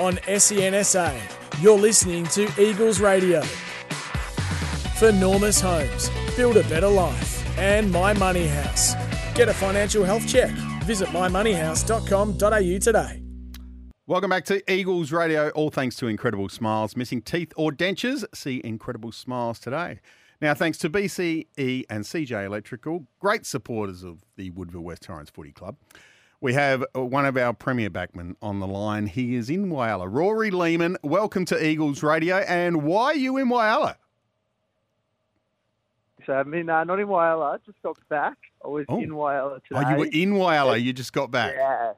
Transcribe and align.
On 0.00 0.14
SENSA, 0.14 1.60
you're 1.60 1.78
listening 1.78 2.24
to 2.28 2.48
Eagles 2.58 3.00
Radio. 3.00 3.42
For 4.96 5.12
Normus 5.12 5.60
Homes, 5.60 6.10
build 6.38 6.56
a 6.56 6.62
better 6.70 6.88
life. 6.88 7.36
And 7.58 7.92
My 7.92 8.14
Money 8.14 8.46
House. 8.46 8.94
Get 9.34 9.50
a 9.50 9.52
financial 9.52 10.02
health 10.02 10.26
check. 10.26 10.52
Visit 10.84 11.08
mymoneyhouse.com.au 11.10 12.78
today. 12.78 13.22
Welcome 14.06 14.30
back 14.30 14.46
to 14.46 14.72
Eagles 14.72 15.12
Radio. 15.12 15.50
All 15.50 15.68
thanks 15.68 15.96
to 15.96 16.06
Incredible 16.06 16.48
Smiles. 16.48 16.96
Missing 16.96 17.20
teeth 17.20 17.52
or 17.54 17.70
dentures? 17.70 18.24
See 18.34 18.62
Incredible 18.64 19.12
Smiles 19.12 19.58
today. 19.58 20.00
Now, 20.40 20.54
thanks 20.54 20.78
to 20.78 20.88
BCE 20.88 21.84
and 21.90 22.04
CJ 22.04 22.46
Electrical, 22.46 23.04
great 23.18 23.44
supporters 23.44 24.02
of 24.02 24.24
the 24.36 24.48
Woodville 24.48 24.80
West 24.80 25.02
Torrens 25.02 25.28
Footy 25.28 25.52
Club. 25.52 25.76
We 26.40 26.54
have 26.54 26.84
uh, 26.96 27.04
one 27.04 27.26
of 27.26 27.36
our 27.36 27.52
premier 27.52 27.90
backmen 27.90 28.34
on 28.40 28.60
the 28.60 28.66
line. 28.66 29.06
He 29.06 29.34
is 29.34 29.50
in 29.50 29.66
Whyalla. 29.68 30.08
Rory 30.10 30.50
Lehmann, 30.50 30.96
welcome 31.02 31.44
to 31.46 31.64
Eagles 31.66 32.02
Radio. 32.02 32.36
And 32.36 32.82
why 32.82 33.06
are 33.06 33.14
you 33.14 33.36
in 33.36 33.48
Whyalla? 33.48 33.96
So 36.24 36.32
I 36.32 36.42
mean, 36.44 36.70
uh, 36.70 36.84
not 36.84 36.98
in 36.98 37.08
Whyalla. 37.08 37.58
Just 37.66 37.82
got 37.82 37.96
back. 38.08 38.38
I 38.64 38.68
was 38.68 38.86
Oh. 38.88 38.98
in 39.00 39.10
Whyalla 39.10 39.60
today. 39.68 39.82
Oh, 39.84 39.90
you 39.90 39.96
were 39.96 40.06
in 40.06 40.32
Whyalla. 40.34 40.80
You 40.82 40.92
just 40.94 41.12
got 41.12 41.30
back. 41.30 41.54
Yeah, 41.56 41.92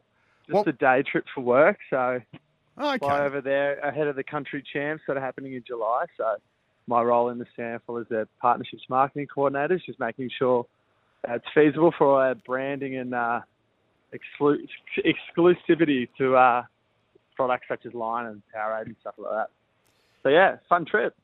just 0.47 0.55
What- 0.55 0.67
a 0.69 0.73
day 0.73 1.03
trip 1.05 1.25
for 1.35 1.43
work. 1.43 1.79
So 1.91 2.21
Oh, 2.35 2.41
fly 2.79 2.95
okay. 2.97 3.25
over 3.25 3.41
there 3.41 3.79
ahead 3.79 4.09
of 4.09 4.17
the 4.17 4.25
country 4.25 4.63
champs 4.73 5.05
that 5.07 5.17
are 5.17 5.21
happening 5.21 5.53
in 5.53 5.63
July. 5.65 6.07
So 6.17 6.37
my 6.89 7.01
role 7.03 7.29
in 7.29 7.39
the 7.39 7.47
SANFL 7.57 7.99
is 7.99 8.11
a 8.11 8.27
partnerships 8.41 8.85
marketing 8.89 9.29
coordinator 9.29 9.75
is 9.75 9.83
just 9.85 10.01
making 10.01 10.31
sure 10.37 10.67
it's 11.29 11.45
feasible 11.55 11.93
for 11.97 12.21
our 12.25 12.35
branding 12.35 12.97
and 12.97 13.15
uh, 13.15 13.41
exclu- 14.15 14.67
exclusivity 15.05 16.09
to 16.19 16.37
uh, 16.37 16.63
products 17.37 17.67
such 17.69 17.87
as 17.87 17.95
Line 17.95 18.27
and 18.27 18.43
Powerade 18.55 18.87
and 18.87 18.97
stuff 19.01 19.15
like 19.19 19.33
that. 19.33 19.47
So 20.23 20.29
yeah, 20.29 20.57
fun 20.69 20.85
trip. 20.85 21.15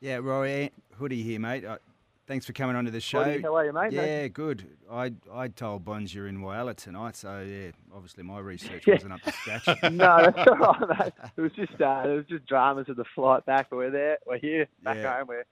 Yeah, 0.00 0.16
Rory 0.16 0.70
Hoodie 0.96 1.22
here, 1.22 1.40
mate. 1.40 1.64
Uh, 1.64 1.78
thanks 2.26 2.46
for 2.46 2.52
coming 2.52 2.76
onto 2.76 2.90
the 2.90 3.00
show. 3.00 3.22
Hoodie, 3.24 3.42
how 3.42 3.56
are 3.56 3.64
you, 3.66 3.72
mate? 3.72 3.92
Yeah, 3.92 4.28
good. 4.28 4.64
I 4.90 5.12
I 5.32 5.48
told 5.48 5.84
Bonds 5.84 6.14
you're 6.14 6.28
in 6.28 6.38
Whyalla 6.40 6.74
tonight, 6.74 7.16
so 7.16 7.40
yeah, 7.40 7.70
obviously 7.94 8.22
my 8.24 8.38
research 8.38 8.86
Yeah. 8.86 8.94
wasn't 8.94 9.12
up 9.14 9.22
to 9.22 9.32
scratch. 9.32 9.66
no, 9.92 10.30
that's 10.30 10.48
all 10.48 10.56
right, 10.56 10.98
mate. 10.98 11.12
It 11.36 11.40
was 11.40 11.52
just 11.52 11.80
uh, 11.80 12.02
it 12.06 12.14
was 12.16 12.24
just 12.28 12.46
dramas 12.46 12.88
of 12.88 12.96
the 12.96 13.04
flight 13.14 13.44
back, 13.46 13.68
but 13.70 13.76
we're 13.76 13.90
there, 13.90 14.18
we're 14.26 14.38
here, 14.38 14.66
back 14.82 14.96
Yeah. 14.96 15.18
home, 15.18 15.26
we're 15.28 15.44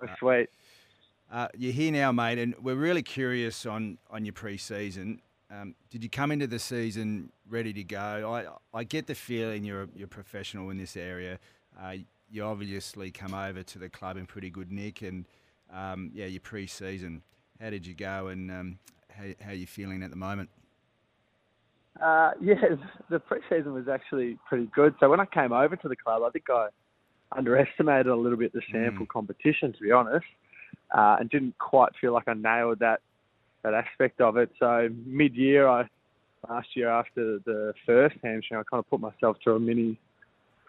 we're 0.00 0.08
Uh, 0.08 0.16
sweet. 0.18 0.48
Uh, 1.32 1.48
you're 1.56 1.72
here 1.72 1.90
now, 1.90 2.12
mate, 2.12 2.38
and 2.38 2.54
we're 2.62 2.76
really 2.76 3.02
curious 3.02 3.66
on, 3.66 3.98
on 4.12 4.24
your 4.24 4.32
pre-season. 4.32 5.20
Um, 5.50 5.74
did 5.90 6.02
you 6.02 6.10
come 6.10 6.32
into 6.32 6.46
the 6.46 6.58
season 6.58 7.30
ready 7.48 7.72
to 7.72 7.84
go? 7.84 8.32
I 8.74 8.78
I 8.78 8.84
get 8.84 9.06
the 9.06 9.14
feeling 9.14 9.64
you're 9.64 9.82
a, 9.82 9.88
you're 9.94 10.08
professional 10.08 10.70
in 10.70 10.76
this 10.76 10.96
area. 10.96 11.38
Uh, 11.80 11.96
you 12.30 12.42
obviously 12.42 13.10
come 13.12 13.32
over 13.32 13.62
to 13.62 13.78
the 13.78 13.88
club 13.88 14.16
in 14.16 14.26
pretty 14.26 14.50
good 14.50 14.72
nick, 14.72 15.02
and 15.02 15.24
um, 15.72 16.10
yeah, 16.12 16.26
your 16.26 16.40
pre-season. 16.40 17.22
How 17.60 17.70
did 17.70 17.86
you 17.86 17.94
go, 17.94 18.28
and 18.28 18.50
um, 18.50 18.78
how 19.08 19.24
how 19.40 19.52
you 19.52 19.66
feeling 19.66 20.02
at 20.02 20.10
the 20.10 20.16
moment? 20.16 20.50
Uh, 22.02 22.32
yeah, 22.40 22.54
the 23.10 23.20
preseason 23.20 23.72
was 23.72 23.88
actually 23.88 24.38
pretty 24.48 24.68
good. 24.74 24.94
So 24.98 25.08
when 25.08 25.20
I 25.20 25.26
came 25.26 25.52
over 25.52 25.76
to 25.76 25.88
the 25.88 25.96
club, 25.96 26.22
I 26.22 26.30
think 26.30 26.50
I 26.50 26.68
underestimated 27.36 28.08
a 28.08 28.16
little 28.16 28.38
bit 28.38 28.52
the 28.52 28.62
SANFL 28.72 29.08
competition, 29.08 29.72
to 29.72 29.78
be 29.80 29.90
honest, 29.92 30.26
uh, 30.96 31.16
and 31.20 31.30
didn't 31.30 31.58
quite 31.58 31.92
feel 32.00 32.12
like 32.12 32.28
I 32.28 32.34
nailed 32.34 32.80
that 32.80 33.00
that 33.66 33.74
aspect 33.74 34.20
of 34.20 34.36
it. 34.36 34.50
So 34.60 34.88
mid-year, 35.04 35.68
I 35.68 35.88
last 36.48 36.68
year 36.74 36.88
after 36.88 37.40
the 37.44 37.74
first 37.84 38.14
hamstring, 38.22 38.60
I 38.60 38.62
kind 38.70 38.78
of 38.78 38.88
put 38.88 39.00
myself 39.00 39.36
through 39.42 39.56
a 39.56 39.60
mini 39.60 39.98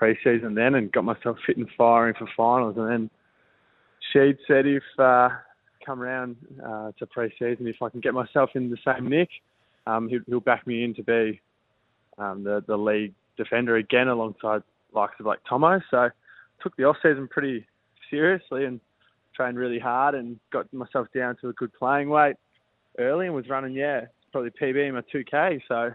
preseason 0.01 0.55
then 0.55 0.73
and 0.73 0.91
got 0.91 1.03
myself 1.03 1.37
fit 1.45 1.57
and 1.57 1.69
firing 1.77 2.15
for 2.17 2.27
finals. 2.35 2.75
And 2.77 2.89
then 2.89 3.09
Sheed 4.11 4.37
said 4.47 4.65
if 4.65 4.83
uh, 4.97 5.29
come 5.85 6.01
around 6.01 6.37
uh, 6.63 6.91
to 6.97 7.05
preseason, 7.05 7.67
if 7.67 7.81
I 7.83 7.89
can 7.89 7.99
get 7.99 8.15
myself 8.15 8.49
in 8.55 8.71
the 8.71 8.77
same 8.83 9.07
nick, 9.07 9.29
um, 9.85 10.09
he'll, 10.09 10.21
he'll 10.25 10.39
back 10.39 10.65
me 10.65 10.83
in 10.83 10.95
to 10.95 11.03
be 11.03 11.39
um, 12.17 12.43
the 12.43 12.63
the 12.67 12.75
league 12.75 13.13
defender 13.37 13.75
again 13.75 14.07
alongside 14.07 14.63
likes 14.91 15.13
of 15.19 15.27
like 15.27 15.39
Tomo. 15.47 15.79
So 15.91 16.09
took 16.63 16.75
the 16.77 16.85
off 16.85 16.97
season 17.03 17.27
pretty 17.27 17.67
seriously 18.09 18.65
and 18.65 18.79
trained 19.35 19.57
really 19.57 19.77
hard 19.77 20.15
and 20.15 20.39
got 20.51 20.73
myself 20.73 21.07
down 21.13 21.37
to 21.41 21.49
a 21.49 21.53
good 21.53 21.71
playing 21.73 22.09
weight 22.09 22.37
early 22.99 23.25
and 23.25 23.35
was 23.35 23.47
running 23.49 23.73
yeah 23.73 24.05
probably 24.31 24.51
PB 24.51 24.87
in 24.87 24.93
my 24.93 25.01
2K. 25.13 25.61
So 25.67 25.93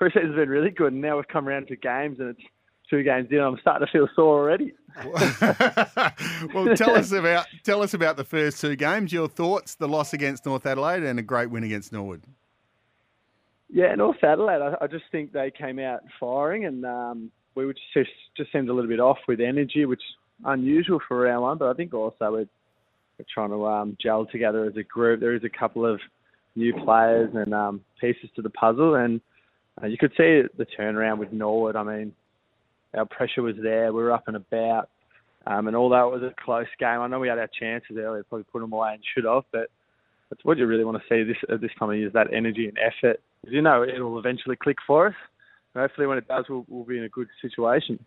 preseason's 0.00 0.36
been 0.36 0.48
really 0.48 0.70
good 0.70 0.92
and 0.92 1.02
now 1.02 1.16
we've 1.16 1.28
come 1.28 1.48
around 1.48 1.68
to 1.68 1.76
games 1.76 2.20
and 2.20 2.30
it's 2.30 2.42
two 2.88 3.02
games 3.02 3.28
in. 3.30 3.38
I'm 3.38 3.58
starting 3.60 3.86
to 3.86 3.92
feel 3.92 4.08
sore 4.14 4.38
already. 4.38 4.72
well, 6.54 6.74
tell 6.76 6.94
us 6.94 7.12
about 7.12 7.46
tell 7.64 7.82
us 7.82 7.94
about 7.94 8.16
the 8.16 8.24
first 8.24 8.60
two 8.60 8.76
games. 8.76 9.12
Your 9.12 9.28
thoughts: 9.28 9.74
the 9.74 9.88
loss 9.88 10.12
against 10.12 10.46
North 10.46 10.64
Adelaide 10.64 11.02
and 11.02 11.18
a 11.18 11.22
great 11.22 11.50
win 11.50 11.64
against 11.64 11.92
Norwood. 11.92 12.22
Yeah, 13.68 13.94
North 13.94 14.22
Adelaide. 14.22 14.62
I, 14.62 14.84
I 14.84 14.86
just 14.86 15.04
think 15.10 15.32
they 15.32 15.50
came 15.50 15.78
out 15.78 16.00
firing, 16.18 16.64
and 16.64 16.84
um, 16.86 17.30
we 17.54 17.66
were 17.66 17.74
just 17.94 18.10
just 18.36 18.52
seemed 18.52 18.68
a 18.68 18.72
little 18.72 18.88
bit 18.88 19.00
off 19.00 19.18
with 19.28 19.40
energy, 19.40 19.84
which 19.84 20.00
is 20.00 20.14
unusual 20.44 21.00
for 21.06 21.20
round 21.20 21.42
one. 21.42 21.58
But 21.58 21.70
I 21.70 21.74
think 21.74 21.92
also 21.92 22.14
we're, 22.20 22.48
we're 23.18 23.26
trying 23.32 23.50
to 23.50 23.66
um, 23.66 23.96
gel 24.00 24.26
together 24.26 24.64
as 24.64 24.76
a 24.76 24.82
group. 24.82 25.20
There 25.20 25.34
is 25.34 25.44
a 25.44 25.50
couple 25.50 25.84
of 25.84 26.00
new 26.56 26.72
players 26.84 27.30
and 27.34 27.54
um, 27.54 27.80
pieces 28.00 28.30
to 28.36 28.42
the 28.42 28.50
puzzle, 28.50 28.94
and 28.94 29.20
uh, 29.82 29.86
you 29.86 29.98
could 29.98 30.12
see 30.12 30.42
the 30.56 30.66
turnaround 30.78 31.18
with 31.18 31.32
Norwood. 31.32 31.76
I 31.76 31.82
mean, 31.82 32.12
our 32.94 33.04
pressure 33.06 33.42
was 33.42 33.56
there. 33.62 33.92
We 33.92 34.02
were 34.02 34.12
up 34.12 34.24
and 34.26 34.36
about. 34.36 34.88
Um, 35.46 35.68
and 35.68 35.76
although 35.76 36.08
it 36.08 36.20
was 36.20 36.22
a 36.22 36.34
close 36.44 36.66
game, 36.80 37.00
I 37.00 37.06
know 37.06 37.20
we 37.20 37.28
had 37.28 37.38
our 37.38 37.48
chances 37.48 37.96
earlier, 37.96 38.24
probably 38.24 38.46
put 38.50 38.60
them 38.60 38.72
away 38.72 38.94
and 38.94 39.02
should 39.14 39.24
have, 39.24 39.44
but 39.52 39.70
that's 40.28 40.44
what 40.44 40.58
you 40.58 40.66
really 40.66 40.82
want 40.82 40.98
to 41.00 41.04
see 41.08 41.22
this 41.22 41.36
at 41.48 41.60
this 41.60 41.70
time 41.78 41.90
of 41.90 41.96
year 41.96 42.08
is 42.08 42.12
that 42.14 42.32
energy 42.32 42.66
and 42.66 42.76
effort. 42.78 43.20
'Cause 43.44 43.52
you 43.52 43.62
know 43.62 43.84
it'll 43.84 44.18
eventually 44.18 44.56
click 44.56 44.78
for 44.84 45.06
us. 45.08 45.14
Hopefully, 45.74 46.06
when 46.08 46.18
it 46.18 46.26
does, 46.26 46.46
we'll, 46.48 46.64
we'll 46.68 46.84
be 46.84 46.98
in 46.98 47.04
a 47.04 47.08
good 47.08 47.28
situation. 47.40 48.04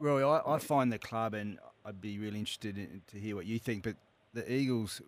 Roy, 0.00 0.26
I, 0.26 0.56
I 0.56 0.58
find 0.58 0.90
the 0.90 0.98
club, 0.98 1.34
and 1.34 1.58
I'd 1.84 2.00
be 2.00 2.18
really 2.18 2.38
interested 2.38 2.78
in, 2.78 3.02
to 3.08 3.18
hear 3.18 3.36
what 3.36 3.46
you 3.46 3.58
think, 3.58 3.84
but 3.84 3.94
the 4.32 4.50
Eagles 4.50 5.02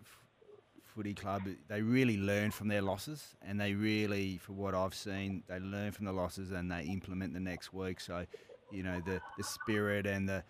footy 0.95 1.13
club, 1.13 1.43
they 1.67 1.81
really 1.81 2.17
learn 2.17 2.51
from 2.51 2.67
their 2.67 2.81
losses, 2.81 3.35
and 3.41 3.59
they 3.59 3.73
really, 3.73 4.37
for 4.37 4.53
what 4.53 4.75
I've 4.75 4.93
seen, 4.93 5.43
they 5.47 5.59
learn 5.59 5.91
from 5.91 6.05
the 6.05 6.13
losses 6.13 6.51
and 6.51 6.71
they 6.71 6.83
implement 6.83 7.33
the 7.33 7.39
next 7.39 7.73
week. 7.73 7.99
So, 7.99 8.25
you 8.71 8.83
know, 8.83 9.01
the, 9.05 9.21
the 9.37 9.43
spirit 9.43 10.05
and 10.05 10.27
the 10.27 10.43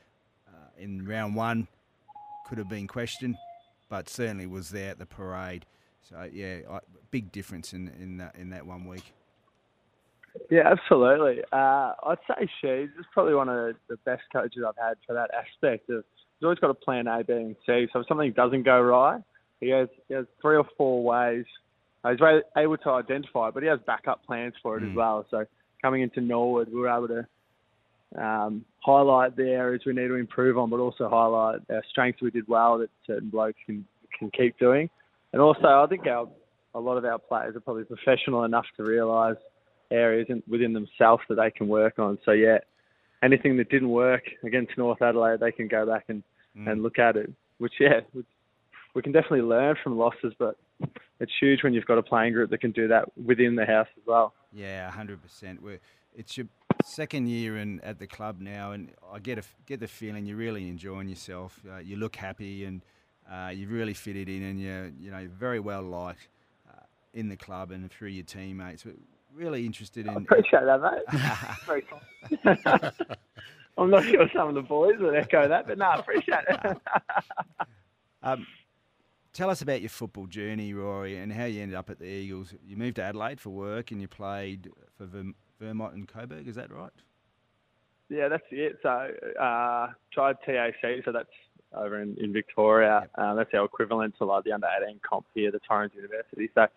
uh, 0.48 0.70
in 0.78 1.06
round 1.06 1.36
one 1.36 1.68
could 2.48 2.58
have 2.58 2.70
been 2.70 2.88
questioned, 2.88 3.36
but 3.90 4.10
certainly 4.10 4.46
was 4.46 4.70
there 4.70 4.92
at 4.92 5.00
the 5.00 5.06
parade. 5.06 5.66
So, 6.02 6.30
yeah, 6.32 6.58
I, 6.70 6.80
big 7.12 7.32
difference 7.32 7.74
in, 7.74 7.92
in, 8.00 8.18
that, 8.18 8.36
in 8.36 8.50
that 8.50 8.66
one 8.66 8.86
week. 8.86 9.14
Yeah, 10.50 10.68
absolutely. 10.68 11.44
Uh, 11.52 11.94
I'd 12.04 12.18
say 12.28 12.50
she's 12.60 12.90
probably 13.14 13.36
one 13.36 13.50
of 13.50 13.76
the 13.88 13.98
best 13.98 14.24
coaches 14.32 14.64
I've 14.68 14.84
had 14.84 14.96
for 15.06 15.14
that 15.14 15.30
aspect 15.34 15.90
of 15.90 16.04
he's 16.40 16.44
always 16.44 16.60
got 16.60 16.72
a 16.72 16.74
plan 16.74 17.08
A, 17.08 17.24
B, 17.24 17.34
and 17.34 17.56
C. 17.66 17.88
So 17.94 18.00
if 18.00 18.08
something 18.08 18.32
doesn't 18.34 18.64
go 18.64 18.82
right, 18.82 19.22
he 19.64 19.70
has 19.70 19.88
he 20.08 20.14
has 20.14 20.26
three 20.42 20.58
or 20.58 20.66
four 20.78 21.04
ways. 21.04 21.46
He's 22.08 22.20
able 22.58 22.78
to 22.78 22.90
identify, 22.90 23.48
it, 23.48 23.54
but 23.54 23.64
he 23.64 23.70
has 23.70 23.80
backup 23.88 24.26
plans 24.26 24.54
for 24.62 24.78
it 24.78 24.84
as 24.84 24.90
Mm. 24.90 24.96
well. 24.96 25.26
So 25.32 25.46
coming 25.82 26.02
into 26.02 26.20
Norwood, 26.20 26.68
we 26.72 26.80
were 26.82 26.90
able 26.90 27.08
to 27.08 27.26
um, 28.22 28.66
highlight 28.84 29.36
the 29.36 29.50
areas 29.50 29.82
we 29.86 29.94
need 29.94 30.08
to 30.08 30.16
improve 30.16 30.58
on, 30.58 30.70
but 30.70 30.80
also 30.80 31.10
highlight 31.10 31.62
our 31.70 31.84
strengths 31.90 32.22
we 32.22 32.30
did 32.30 32.48
well 32.48 32.78
that 32.80 32.90
certain 33.08 33.30
blokes 33.30 33.58
can 33.66 33.86
can 34.18 34.30
keep 34.32 34.58
doing. 34.60 34.90
And 35.32 35.42
also, 35.42 35.68
I 35.68 35.88
think 35.88 36.06
our 36.08 36.28
a 36.76 36.80
lot 36.80 36.98
of 36.98 37.06
our 37.06 37.20
players 37.20 37.56
are 37.56 37.60
probably 37.60 37.86
professional 37.86 38.44
enough 38.44 38.66
to 38.78 38.84
realise 38.84 39.38
areas 39.92 40.26
in, 40.30 40.42
within 40.50 40.74
themselves 40.74 41.24
that 41.30 41.36
they 41.36 41.52
can 41.52 41.68
work 41.68 42.00
on. 42.00 42.18
So 42.26 42.32
yeah, 42.32 42.58
anything 43.22 43.58
that 43.58 43.70
didn't 43.70 43.90
work 43.90 44.24
against 44.44 44.78
North 44.78 45.02
Adelaide, 45.02 45.40
they 45.40 45.52
can 45.52 45.68
go 45.68 45.86
back 45.86 46.06
and, 46.10 46.24
Mm. 46.58 46.72
and 46.72 46.84
look 46.84 47.00
at 47.00 47.16
it. 47.16 47.32
Which 47.58 47.74
yeah, 47.80 48.02
which, 48.12 48.28
we 48.94 49.02
can 49.02 49.12
definitely 49.12 49.42
learn 49.42 49.76
from 49.84 49.98
losses, 49.98 50.34
but 50.38 50.58
it's 51.20 51.32
huge 51.40 51.64
when 51.64 51.74
you've 51.74 51.86
got 51.86 51.98
a 51.98 52.04
playing 52.04 52.34
group 52.34 52.50
that 52.52 52.62
can 52.62 52.72
do 52.72 52.88
that 52.88 53.06
within 53.18 53.56
the 53.56 53.66
house 53.66 53.88
as 53.98 54.04
well. 54.06 54.34
Yeah, 54.52 54.90
hundred 54.92 55.22
percent. 55.22 55.62
It's 56.16 56.38
your 56.38 56.48
second 56.84 57.28
year 57.28 57.58
in 57.58 57.80
at 57.82 58.00
the 58.00 58.08
club 58.08 58.40
now, 58.40 58.72
and 58.72 58.92
I 59.12 59.20
get 59.20 59.40
a, 59.40 59.44
get 59.66 59.80
the 59.80 59.88
feeling 59.88 60.26
you're 60.26 60.38
really 60.38 60.68
enjoying 60.68 61.10
yourself. 61.10 61.60
Uh, 61.70 61.78
you 61.78 61.96
look 61.96 62.16
happy, 62.16 62.66
and 62.66 62.82
uh, 63.32 63.52
you've 63.54 63.72
really 63.72 63.94
fitted 63.94 64.30
in, 64.30 64.44
and 64.44 64.62
you're 64.62 64.92
you 65.00 65.12
know 65.12 65.28
very 65.38 65.60
well 65.60 65.82
liked 65.82 66.28
uh, 66.70 66.84
in 67.14 67.30
the 67.30 67.38
club 67.38 67.72
and 67.72 67.90
through 67.92 68.10
your 68.10 68.26
teammates. 68.26 68.86
We're 68.86 68.94
Really 69.36 69.66
interested 69.66 70.06
in. 70.06 70.14
I 70.14 70.18
appreciate 70.18 70.64
that, 70.66 70.82
mate. 70.82 71.22
Very. 71.66 71.84
I'm 73.78 73.90
not 73.90 74.04
sure 74.04 74.30
some 74.36 74.50
of 74.50 74.54
the 74.54 74.62
boys 74.62 75.00
would 75.00 75.16
echo 75.16 75.48
that, 75.48 75.66
but 75.66 75.80
no, 75.80 75.86
I 75.86 75.96
appreciate 75.96 76.44
it. 76.48 76.78
um, 78.24 78.46
tell 79.34 79.50
us 79.50 79.62
about 79.62 79.82
your 79.82 79.90
football 79.90 80.28
journey, 80.28 80.74
Rory, 80.74 81.18
and 81.18 81.34
how 81.34 81.46
you 81.46 81.62
ended 81.62 81.76
up 81.76 81.90
at 81.90 82.00
the 82.00 82.06
Eagles. 82.06 82.54
You 82.66 82.78
moved 82.78 82.96
to 82.98 83.04
Adelaide 83.04 83.42
for 83.42 83.50
work, 83.50 83.92
and 83.92 84.00
you 84.00 84.08
played 84.08 84.70
for 84.98 85.06
Verm- 85.06 85.34
Vermont 85.60 85.96
and 85.96 86.08
Coburg. 86.08 86.48
Is 86.48 86.56
that 86.56 86.72
right? 86.72 86.92
Yeah, 88.10 88.30
that's 88.30 88.44
it. 88.52 88.78
So 88.84 88.90
uh, 89.42 89.88
tried 90.14 90.36
TAC, 90.46 91.04
so 91.04 91.12
that's 91.12 91.30
over 91.76 92.02
in, 92.02 92.16
in 92.20 92.32
Victoria. 92.32 93.02
Yep. 93.02 93.12
Uh, 93.18 93.34
that's 93.36 93.50
our 93.54 93.66
equivalent 93.66 94.16
to 94.20 94.26
like 94.26 94.44
the 94.44 94.52
under 94.52 94.68
18 94.86 95.00
comp 95.08 95.26
here, 95.34 95.52
the 95.52 95.60
Torrens 95.68 95.94
University. 95.96 96.50
So 96.54 96.68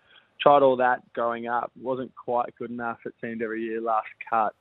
tried 0.41 0.63
all 0.63 0.77
that 0.77 1.13
growing 1.13 1.47
up. 1.47 1.71
Wasn't 1.81 2.13
quite 2.15 2.55
good 2.59 2.71
enough. 2.71 2.99
It 3.05 3.15
seemed 3.21 3.43
every 3.43 3.63
year. 3.63 3.81
Last 3.81 4.07
cut. 4.31 4.55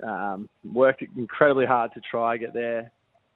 Um, 0.00 0.48
worked 0.64 1.02
incredibly 1.16 1.66
hard 1.66 1.92
to 1.94 2.00
try 2.08 2.36
get 2.36 2.54
there. 2.54 2.92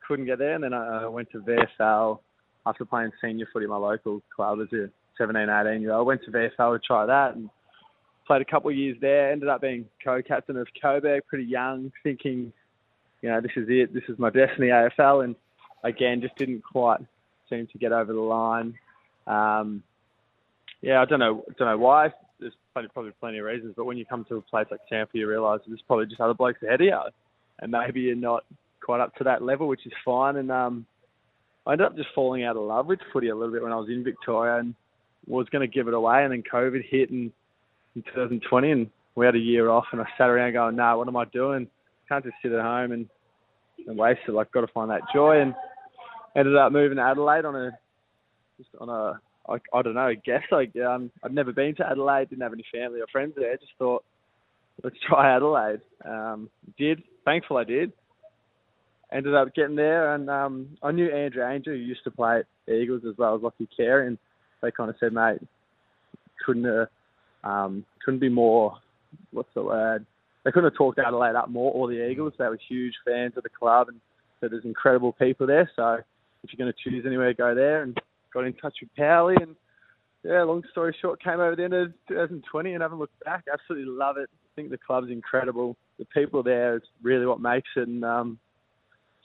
Couldn't 0.06 0.26
get 0.26 0.38
there, 0.38 0.54
and 0.54 0.62
then 0.62 0.74
I 0.74 1.06
went 1.08 1.30
to 1.32 1.40
VFL 1.40 2.20
after 2.66 2.84
playing 2.84 3.10
senior 3.20 3.46
footy 3.52 3.64
in 3.64 3.70
my 3.70 3.76
local 3.76 4.22
club 4.34 4.60
as 4.60 4.72
a 4.72 4.88
17, 5.18 5.48
18 5.48 5.82
year 5.82 5.92
old. 5.92 6.00
I 6.00 6.06
went 6.06 6.24
to 6.24 6.30
VFL 6.30 6.74
to 6.74 6.86
try 6.86 7.06
that 7.06 7.34
and 7.34 7.50
played 8.26 8.42
a 8.42 8.44
couple 8.44 8.70
of 8.70 8.76
years 8.76 8.96
there. 9.00 9.32
Ended 9.32 9.48
up 9.48 9.60
being 9.60 9.86
co-captain 10.04 10.56
of 10.56 10.66
Coburg, 10.80 11.22
pretty 11.26 11.44
young, 11.44 11.92
thinking, 12.02 12.52
you 13.20 13.28
know, 13.28 13.40
this 13.40 13.52
is 13.56 13.66
it. 13.68 13.92
This 13.92 14.04
is 14.08 14.18
my 14.18 14.30
destiny, 14.30 14.68
AFL, 14.68 15.24
and 15.24 15.36
again, 15.84 16.20
just 16.20 16.36
didn't 16.36 16.62
quite 16.62 17.00
seem 17.50 17.66
to 17.68 17.78
get 17.78 17.92
over 17.92 18.12
the 18.12 18.20
line. 18.20 18.74
Um, 19.26 19.82
yeah, 20.80 21.00
I 21.00 21.04
don't 21.04 21.20
know, 21.20 21.44
don't 21.58 21.68
know 21.68 21.78
why. 21.78 22.12
There's 22.40 22.54
plenty, 22.72 22.88
probably 22.88 23.12
plenty 23.20 23.38
of 23.38 23.44
reasons, 23.44 23.74
but 23.76 23.84
when 23.84 23.96
you 23.96 24.04
come 24.04 24.24
to 24.28 24.36
a 24.36 24.42
place 24.42 24.66
like 24.70 24.80
Tampa, 24.88 25.16
you 25.16 25.28
realise 25.28 25.60
there's 25.66 25.82
probably 25.86 26.06
just 26.06 26.20
other 26.20 26.34
blokes 26.34 26.62
ahead 26.62 26.80
of 26.80 26.86
you, 26.86 26.98
and 27.60 27.70
maybe 27.70 28.00
you're 28.00 28.16
not 28.16 28.44
quite 28.82 29.00
up 29.00 29.14
to 29.16 29.24
that 29.24 29.42
level, 29.42 29.68
which 29.68 29.86
is 29.86 29.92
fine. 30.04 30.36
And 30.36 30.50
um, 30.50 30.86
I 31.66 31.72
ended 31.72 31.86
up 31.86 31.96
just 31.96 32.08
falling 32.14 32.44
out 32.44 32.56
of 32.56 32.62
love 32.62 32.86
with 32.86 33.00
footy 33.12 33.28
a 33.28 33.36
little 33.36 33.52
bit 33.52 33.62
when 33.62 33.72
I 33.72 33.76
was 33.76 33.88
in 33.88 34.02
Victoria 34.02 34.58
and 34.58 34.74
was 35.26 35.46
going 35.50 35.68
to 35.68 35.72
give 35.72 35.88
it 35.88 35.94
away, 35.94 36.24
and 36.24 36.32
then 36.32 36.42
COVID 36.42 36.82
hit 36.88 37.10
in, 37.10 37.32
in 37.94 38.02
2020, 38.02 38.70
and 38.70 38.90
we 39.14 39.26
had 39.26 39.36
a 39.36 39.38
year 39.38 39.70
off, 39.70 39.84
and 39.92 40.00
I 40.00 40.06
sat 40.18 40.28
around 40.28 40.54
going, 40.54 40.76
"No, 40.76 40.82
nah, 40.82 40.96
what 40.96 41.08
am 41.08 41.16
I 41.16 41.24
doing? 41.26 41.68
Can't 42.08 42.24
just 42.24 42.36
sit 42.42 42.52
at 42.52 42.62
home 42.62 42.92
and 42.92 43.08
and 43.86 43.96
waste 43.96 44.20
it. 44.26 44.32
Like, 44.32 44.50
got 44.52 44.62
to 44.62 44.66
find 44.68 44.90
that 44.90 45.02
joy." 45.14 45.40
And 45.40 45.54
ended 46.36 46.56
up 46.56 46.72
moving 46.72 46.96
to 46.96 47.02
Adelaide 47.02 47.44
on 47.44 47.54
a 47.54 47.70
just 48.58 48.70
on 48.80 48.88
a 48.88 49.20
I, 49.48 49.56
I 49.74 49.82
don't 49.82 49.94
know, 49.94 50.06
I 50.06 50.14
guess 50.14 50.42
like 50.50 50.74
um, 50.76 51.10
I'd 51.22 51.34
never 51.34 51.52
been 51.52 51.74
to 51.76 51.88
Adelaide, 51.88 52.30
didn't 52.30 52.42
have 52.42 52.52
any 52.52 52.64
family 52.72 53.00
or 53.00 53.06
friends 53.10 53.34
there. 53.36 53.56
Just 53.56 53.72
thought, 53.78 54.04
let's 54.82 54.96
try 55.06 55.34
Adelaide. 55.34 55.80
Um, 56.04 56.48
did, 56.78 57.02
thankful 57.24 57.56
I 57.56 57.64
did. 57.64 57.92
Ended 59.12 59.34
up 59.34 59.54
getting 59.54 59.76
there, 59.76 60.14
and 60.14 60.30
um, 60.30 60.68
I 60.82 60.90
knew 60.90 61.10
Andrew 61.10 61.46
Angel, 61.46 61.74
who 61.74 61.78
used 61.78 62.04
to 62.04 62.10
play 62.10 62.38
at 62.38 62.72
Eagles 62.72 63.02
as 63.06 63.16
well 63.18 63.34
as 63.36 63.42
Lockie 63.42 63.68
Carey, 63.76 64.06
and 64.06 64.16
they 64.62 64.70
kind 64.70 64.88
of 64.88 64.96
said, 64.98 65.12
mate, 65.12 65.38
couldn't 66.44 66.66
uh, 66.66 66.86
um, 67.46 67.84
couldn't 68.04 68.20
be 68.20 68.28
more. 68.28 68.78
What's 69.32 69.52
the 69.54 69.62
word? 69.62 70.06
They 70.44 70.50
couldn't 70.50 70.70
have 70.70 70.78
talked 70.78 70.98
Adelaide 70.98 71.36
up 71.36 71.50
more, 71.50 71.72
or 71.72 71.88
the 71.88 72.08
Eagles. 72.08 72.32
They 72.38 72.46
were 72.46 72.58
huge 72.68 72.94
fans 73.04 73.34
of 73.36 73.42
the 73.42 73.50
club, 73.50 73.88
and 73.88 74.00
so 74.40 74.48
there's 74.48 74.64
incredible 74.64 75.12
people 75.12 75.46
there. 75.46 75.70
So 75.76 75.98
if 76.42 76.50
you're 76.50 76.64
going 76.64 76.72
to 76.72 76.90
choose 76.90 77.04
anywhere, 77.06 77.34
go 77.34 77.54
there. 77.54 77.82
And 77.82 78.00
got 78.32 78.44
in 78.44 78.54
touch 78.54 78.74
with 78.80 78.90
Powley, 78.98 79.40
and 79.40 79.54
yeah, 80.24 80.42
long 80.42 80.62
story 80.70 80.96
short, 81.00 81.22
came 81.22 81.40
over 81.40 81.56
the 81.56 81.64
end 81.64 81.74
of 81.74 81.92
2020 82.08 82.72
and 82.72 82.82
haven't 82.82 82.98
looked 82.98 83.24
back. 83.24 83.44
Absolutely 83.52 83.92
love 83.92 84.16
it. 84.16 84.28
I 84.32 84.48
think 84.54 84.70
the 84.70 84.78
club's 84.78 85.10
incredible. 85.10 85.76
The 85.98 86.04
people 86.06 86.42
there 86.42 86.76
is 86.76 86.82
really 87.02 87.26
what 87.26 87.40
makes 87.40 87.68
it, 87.76 87.88
and 87.88 88.04
um, 88.04 88.38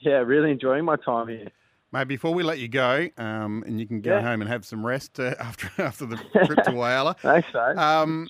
yeah, 0.00 0.18
really 0.18 0.50
enjoying 0.50 0.84
my 0.84 0.96
time 0.96 1.28
here. 1.28 1.48
Mate, 1.90 2.06
before 2.06 2.34
we 2.34 2.42
let 2.42 2.58
you 2.58 2.68
go, 2.68 3.08
um, 3.16 3.64
and 3.66 3.80
you 3.80 3.86
can 3.86 4.02
go 4.02 4.16
yeah. 4.16 4.20
home 4.20 4.42
and 4.42 4.50
have 4.50 4.66
some 4.66 4.84
rest 4.84 5.18
uh, 5.18 5.34
after 5.40 5.70
after 5.78 6.06
the 6.06 6.16
trip 6.44 6.62
to 6.64 6.72
Whyalla. 6.72 7.18
Thanks, 7.18 7.48
mate. 7.54 7.76
Um, 7.78 8.28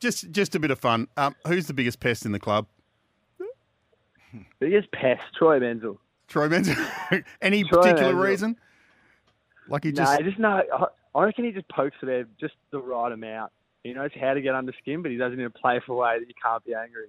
just 0.00 0.30
just 0.30 0.54
a 0.54 0.58
bit 0.58 0.70
of 0.70 0.78
fun. 0.78 1.08
Um, 1.16 1.36
who's 1.46 1.66
the 1.66 1.74
biggest 1.74 2.00
pest 2.00 2.24
in 2.24 2.32
the 2.32 2.40
club? 2.40 2.66
Biggest 4.58 4.90
pest, 4.92 5.22
Troy 5.36 5.58
Menzel. 5.58 5.98
Troy 6.28 6.48
Menzel. 6.48 6.76
Any 7.42 7.64
Troy 7.64 7.82
particular 7.82 8.12
Menzel. 8.12 8.30
reason? 8.30 8.56
Like 9.68 9.84
he 9.84 9.92
just. 9.92 10.18
No, 10.18 10.26
just 10.26 10.38
no. 10.38 10.88
I 11.14 11.24
reckon 11.24 11.44
he 11.44 11.50
just 11.50 11.68
pokes 11.68 11.96
it 12.02 12.06
there 12.06 12.26
just 12.38 12.54
the 12.70 12.80
right 12.80 13.12
amount. 13.12 13.52
He 13.82 13.92
knows 13.92 14.10
how 14.18 14.34
to 14.34 14.40
get 14.40 14.54
under 14.54 14.72
skin, 14.80 15.02
but 15.02 15.10
he 15.10 15.16
doesn't 15.16 15.38
in 15.38 15.46
a 15.46 15.50
playful 15.50 15.96
way 15.96 16.18
that 16.18 16.28
you 16.28 16.34
can't 16.42 16.64
be 16.64 16.74
angry. 16.74 17.08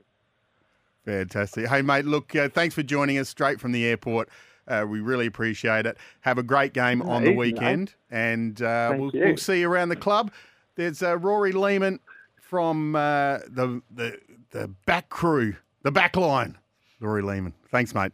Fantastic. 1.05 1.67
Hey, 1.67 1.81
mate, 1.81 2.05
look, 2.05 2.35
uh, 2.35 2.49
thanks 2.49 2.75
for 2.75 2.83
joining 2.83 3.17
us 3.17 3.29
straight 3.29 3.59
from 3.59 3.71
the 3.71 3.85
airport. 3.85 4.29
Uh, 4.67 4.85
we 4.87 4.99
really 4.99 5.25
appreciate 5.25 5.85
it. 5.85 5.97
Have 6.21 6.37
a 6.37 6.43
great 6.43 6.73
game 6.73 7.01
on 7.01 7.23
the 7.23 7.33
weekend, 7.33 7.95
and 8.11 8.61
uh, 8.61 8.93
we'll, 8.95 9.11
we'll, 9.13 9.37
see 9.37 9.61
you 9.61 9.71
around 9.71 9.89
the 9.89 9.95
club. 9.95 10.31
There's 10.75 11.01
uh, 11.01 11.17
Rory 11.17 11.51
Lehmann 11.51 11.99
from 12.39 12.95
uh, 12.95 13.39
the, 13.47 13.81
the 13.89 14.19
the 14.51 14.67
back 14.85 15.09
crew, 15.09 15.55
the 15.81 15.91
back 15.91 16.15
line. 16.15 16.57
Rory 16.99 17.23
Lehmann. 17.23 17.53
Thanks, 17.71 17.95
mate. 17.95 18.11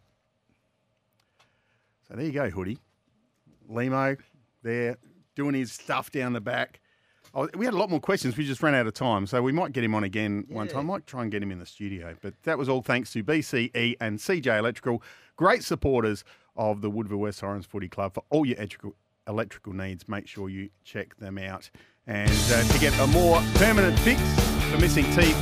So 2.08 2.16
there 2.16 2.26
you 2.26 2.32
go, 2.32 2.50
Hoodie. 2.50 2.78
Limo 3.68 4.16
there 4.64 4.98
doing 5.36 5.56
his 5.56 5.72
stuff 5.72 6.12
down 6.12 6.34
the 6.34 6.42
back. 6.42 6.80
Oh, 7.38 7.48
we 7.56 7.64
had 7.66 7.74
a 7.76 7.78
lot 7.78 7.92
more 7.92 8.00
questions. 8.00 8.36
We 8.36 8.48
just 8.48 8.64
ran 8.64 8.74
out 8.74 8.88
of 8.88 8.96
time, 8.96 9.28
so 9.28 9.44
we 9.44 9.52
might 9.52 9.72
get 9.72 9.84
him 9.84 9.94
on 9.94 10.04
again 10.04 10.48
yeah. 10.50 10.56
one 10.56 10.68
time. 10.68 10.90
I 10.90 10.96
Might 10.96 11.06
try 11.06 11.22
and 11.22 11.32
get 11.32 11.44
him 11.44 11.52
in 11.52 11.60
the 11.60 11.68
studio. 11.68 12.16
But 12.20 12.34
that 12.44 12.58
was 12.58 12.68
all 12.68 12.82
thanks 12.82 13.14
to 13.14 13.24
BCE 13.24 13.96
and 14.02 14.18
CJ 14.18 14.58
Electrical, 14.58 15.04
great 15.36 15.64
supporters 15.64 16.24
of 16.56 16.82
the 16.82 16.90
Woodville 16.90 17.20
West 17.20 17.42
Torrens 17.42 17.68
Footy 17.68 17.90
Club 17.90 18.16
for 18.16 18.24
all 18.32 18.44
your 18.44 18.58
electrical 18.58 18.96
electrical 19.28 19.74
needs. 19.74 20.10
Make 20.10 20.28
sure 20.28 20.50
you 20.50 20.72
check 20.84 21.16
them 21.18 21.38
out. 21.38 21.70
And 22.08 22.32
uh, 22.32 22.64
to 22.64 22.80
get 22.80 22.98
a 23.00 23.06
more 23.06 23.40
permanent 23.56 24.00
fix 24.00 24.20
for 24.72 24.80
missing 24.80 25.06
teeth 25.14 25.38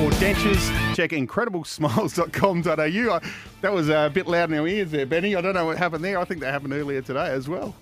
or 0.00 0.10
dentures, 0.12 0.94
check 0.94 1.10
incrediblesmiles.com.au. 1.10 3.20
That 3.60 3.72
was 3.72 3.90
a 3.90 4.10
bit 4.14 4.26
loud 4.26 4.50
in 4.50 4.58
our 4.58 4.66
ears 4.66 4.92
there, 4.92 5.04
Benny. 5.04 5.36
I 5.36 5.42
don't 5.42 5.52
know 5.52 5.66
what 5.66 5.76
happened 5.76 6.04
there. 6.04 6.18
I 6.18 6.24
think 6.24 6.40
that 6.40 6.52
happened 6.52 6.72
earlier 6.72 7.02
today 7.02 7.26
as 7.26 7.50
well. 7.50 7.74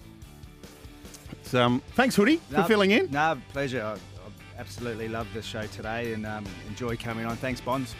Um, 1.54 1.82
thanks, 1.94 2.16
Hoodie, 2.16 2.40
no, 2.50 2.62
for 2.62 2.68
filling 2.68 2.90
in. 2.90 3.10
No, 3.10 3.38
pleasure. 3.52 3.82
I, 3.82 3.94
I 3.94 4.60
absolutely 4.60 5.08
love 5.08 5.26
the 5.34 5.42
show 5.42 5.66
today 5.66 6.12
and 6.12 6.26
um, 6.26 6.44
enjoy 6.68 6.96
coming 6.96 7.26
on. 7.26 7.36
Thanks, 7.36 7.60
Bonds. 7.60 7.94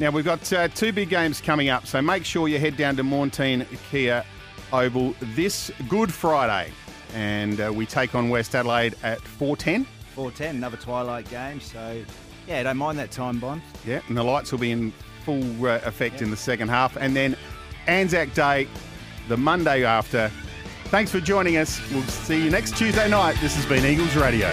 Now, 0.00 0.10
we've 0.10 0.24
got 0.24 0.52
uh, 0.52 0.68
two 0.68 0.92
big 0.92 1.08
games 1.08 1.40
coming 1.40 1.70
up, 1.70 1.86
so 1.86 2.00
make 2.00 2.24
sure 2.24 2.46
you 2.46 2.58
head 2.58 2.76
down 2.76 2.96
to 2.96 3.02
Maughan 3.02 3.30
Thiem 3.30 3.66
Kia 3.90 4.24
Oval 4.72 5.14
this 5.34 5.72
Good 5.88 6.12
Friday. 6.12 6.70
And 7.14 7.60
uh, 7.60 7.72
we 7.74 7.86
take 7.86 8.14
on 8.14 8.28
West 8.28 8.54
Adelaide 8.54 8.94
at 9.02 9.18
4.10. 9.18 9.86
4.10, 10.14 10.50
another 10.50 10.76
twilight 10.76 11.28
game. 11.30 11.60
So, 11.60 12.04
yeah, 12.46 12.62
don't 12.62 12.76
mind 12.76 12.98
that 12.98 13.10
time, 13.10 13.40
Bond. 13.40 13.62
Yeah, 13.86 14.00
and 14.08 14.16
the 14.16 14.22
lights 14.22 14.52
will 14.52 14.58
be 14.58 14.70
in 14.70 14.92
full 15.24 15.66
uh, 15.66 15.80
effect 15.84 16.14
yep. 16.14 16.22
in 16.22 16.30
the 16.30 16.36
second 16.36 16.68
half. 16.68 16.96
And 16.96 17.16
then 17.16 17.36
Anzac 17.86 18.34
Day, 18.34 18.68
the 19.28 19.36
Monday 19.36 19.84
after, 19.84 20.30
Thanks 20.90 21.10
for 21.10 21.20
joining 21.20 21.58
us. 21.58 21.80
We'll 21.90 22.02
see 22.04 22.42
you 22.42 22.50
next 22.50 22.76
Tuesday 22.76 23.10
night. 23.10 23.36
This 23.40 23.54
has 23.56 23.66
been 23.66 23.84
Eagles 23.84 24.16
Radio. 24.16 24.48